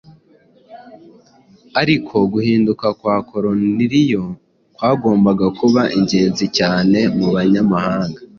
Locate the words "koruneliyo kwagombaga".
3.29-5.47